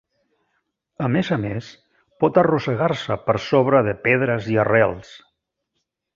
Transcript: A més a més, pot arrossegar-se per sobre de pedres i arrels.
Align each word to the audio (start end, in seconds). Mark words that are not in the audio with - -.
A 1.07 1.09
més 1.15 1.29
a 1.35 1.37
més, 1.43 1.67
pot 2.23 2.39
arrossegar-se 2.43 3.19
per 3.27 3.37
sobre 3.49 3.83
de 3.89 3.95
pedres 4.09 4.49
i 4.55 4.59
arrels. 4.65 5.15